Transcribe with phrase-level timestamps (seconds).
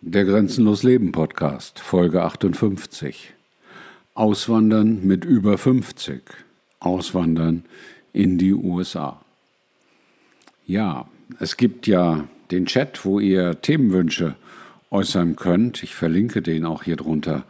[0.00, 3.34] Der Grenzenlos Leben Podcast, Folge 58.
[4.14, 6.22] Auswandern mit über 50.
[6.78, 7.64] Auswandern
[8.12, 9.20] in die USA.
[10.68, 11.08] Ja,
[11.40, 14.36] es gibt ja den Chat, wo ihr Themenwünsche
[14.92, 15.82] äußern könnt.
[15.82, 17.42] Ich verlinke den auch hier drunter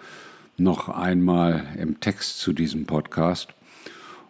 [0.56, 3.50] noch einmal im Text zu diesem Podcast.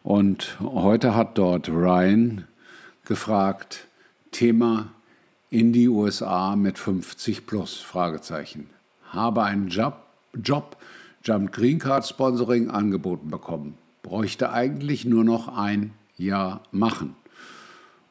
[0.02, 2.48] Und heute hat dort Ryan
[3.04, 3.86] gefragt,
[4.32, 4.90] Thema
[5.50, 7.78] in die USA mit 50 plus?
[7.78, 8.70] Fragezeichen.
[9.10, 10.76] Habe einen Job, Job
[11.24, 13.76] Jump Green Card Sponsoring angeboten bekommen.
[14.02, 17.16] Bräuchte eigentlich nur noch ein Jahr machen.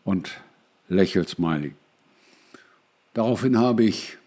[0.04, 0.42] Und
[0.90, 1.74] Lächelsmiley.
[3.14, 4.18] Daraufhin habe ich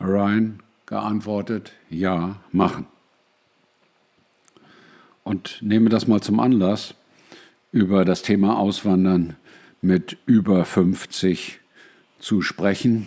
[0.00, 2.86] Ryan geantwortet, ja, machen.
[5.24, 6.94] Und nehme das mal zum Anlass,
[7.72, 9.36] über das Thema Auswandern
[9.82, 11.60] mit über 50
[12.18, 13.06] zu sprechen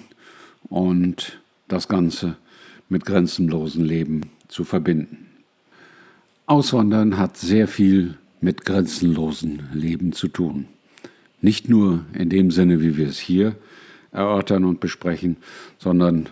[0.69, 2.37] und das Ganze
[2.89, 5.27] mit grenzenlosen Leben zu verbinden.
[6.45, 10.67] Auswandern hat sehr viel mit grenzenlosen Leben zu tun.
[11.41, 13.55] Nicht nur in dem Sinne, wie wir es hier
[14.11, 15.37] erörtern und besprechen,
[15.77, 16.27] sondern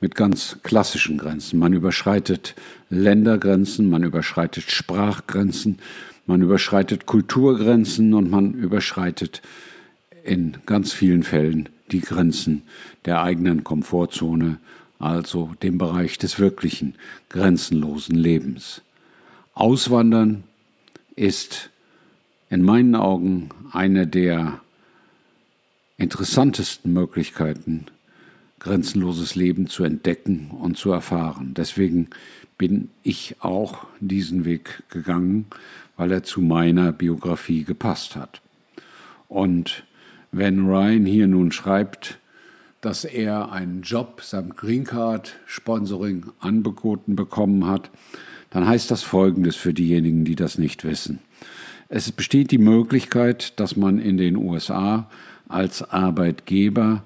[0.00, 1.58] mit ganz klassischen Grenzen.
[1.58, 2.54] Man überschreitet
[2.90, 5.78] Ländergrenzen, man überschreitet Sprachgrenzen,
[6.26, 9.42] man überschreitet Kulturgrenzen und man überschreitet
[10.24, 12.62] in ganz vielen Fällen die Grenzen
[13.04, 14.58] der eigenen Komfortzone,
[14.98, 16.94] also dem Bereich des wirklichen,
[17.28, 18.82] grenzenlosen Lebens.
[19.54, 20.44] Auswandern
[21.16, 21.70] ist
[22.50, 24.60] in meinen Augen eine der
[25.96, 27.86] interessantesten Möglichkeiten,
[28.58, 31.54] grenzenloses Leben zu entdecken und zu erfahren.
[31.54, 32.08] Deswegen
[32.58, 35.46] bin ich auch diesen Weg gegangen,
[35.96, 38.40] weil er zu meiner Biografie gepasst hat.
[39.28, 39.84] Und
[40.32, 42.18] wenn Ryan hier nun schreibt,
[42.80, 47.90] dass er einen Job samt Green Card Sponsoring angeboten bekommen hat,
[48.50, 51.20] dann heißt das Folgendes für diejenigen, die das nicht wissen.
[51.88, 55.08] Es besteht die Möglichkeit, dass man in den USA
[55.48, 57.02] als Arbeitgeber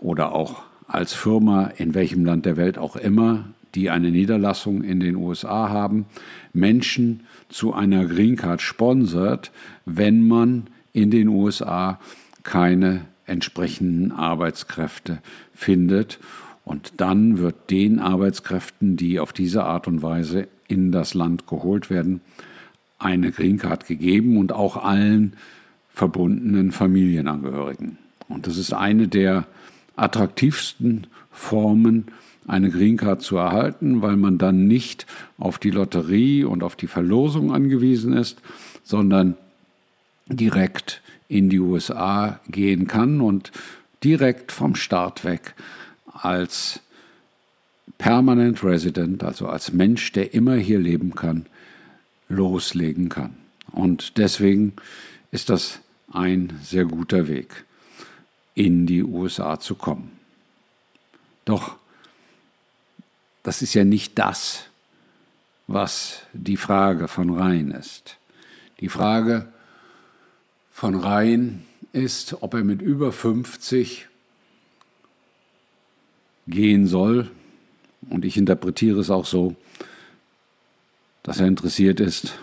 [0.00, 5.00] oder auch als Firma in welchem Land der Welt auch immer, die eine Niederlassung in
[5.00, 6.06] den USA haben,
[6.52, 9.52] Menschen zu einer Green Card sponsert,
[9.86, 11.98] wenn man in den USA
[12.44, 15.18] keine entsprechenden Arbeitskräfte
[15.54, 16.18] findet.
[16.64, 21.90] Und dann wird den Arbeitskräften, die auf diese Art und Weise in das Land geholt
[21.90, 22.20] werden,
[22.98, 25.34] eine Green Card gegeben und auch allen
[25.92, 27.98] verbundenen Familienangehörigen.
[28.28, 29.46] Und das ist eine der
[29.96, 32.06] attraktivsten Formen,
[32.46, 35.06] eine Green Card zu erhalten, weil man dann nicht
[35.38, 38.40] auf die Lotterie und auf die Verlosung angewiesen ist,
[38.82, 39.36] sondern
[40.26, 43.52] direkt in die USA gehen kann und
[44.02, 45.54] direkt vom Start weg
[46.12, 46.80] als
[47.98, 51.46] Permanent Resident, also als Mensch, der immer hier leben kann,
[52.28, 53.36] loslegen kann.
[53.72, 54.74] Und deswegen
[55.30, 55.80] ist das
[56.12, 57.64] ein sehr guter Weg,
[58.54, 60.12] in die USA zu kommen.
[61.44, 61.76] Doch
[63.42, 64.64] das ist ja nicht das,
[65.66, 68.16] was die Frage von Rhein ist.
[68.80, 69.48] Die Frage
[70.74, 71.62] von Rhein
[71.92, 74.08] ist, ob er mit über 50
[76.48, 77.30] gehen soll.
[78.10, 79.54] Und ich interpretiere es auch so,
[81.22, 82.36] dass er interessiert ist,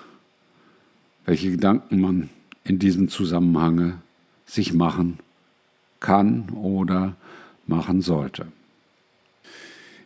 [1.25, 2.29] welche Gedanken man
[2.63, 4.01] in diesem Zusammenhang
[4.45, 5.19] sich machen
[5.99, 7.17] kann oder
[7.67, 8.47] machen sollte.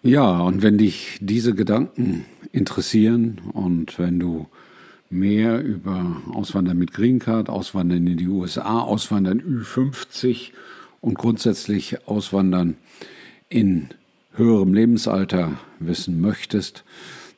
[0.02, 4.48] Ja, und wenn dich diese Gedanken interessieren und wenn du
[5.16, 10.52] mehr über Auswandern mit Green Card, Auswandern in die USA, Auswandern Ü50
[11.02, 12.78] und grundsätzlich Auswandern
[13.50, 13.90] in
[14.34, 16.84] höherem Lebensalter wissen möchtest,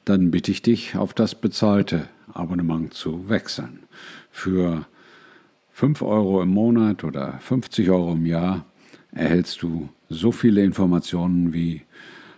[0.05, 3.79] dann bitte ich dich, auf das bezahlte Abonnement zu wechseln.
[4.31, 4.85] Für
[5.71, 8.65] 5 Euro im Monat oder 50 Euro im Jahr
[9.11, 11.81] erhältst du so viele Informationen wie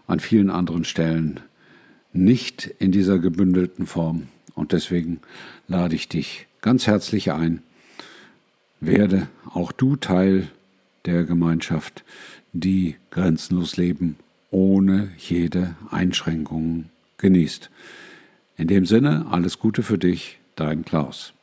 [0.07, 1.39] an vielen anderen Stellen
[2.11, 4.27] nicht in dieser gebündelten Form
[4.59, 5.21] und deswegen
[5.67, 7.63] lade ich dich ganz herzlich ein,
[8.81, 10.49] werde auch du Teil
[11.05, 12.03] der Gemeinschaft,
[12.53, 14.17] die grenzenlos leben,
[14.51, 17.69] ohne jede Einschränkung genießt.
[18.57, 21.33] In dem Sinne, alles Gute für dich, dein Klaus.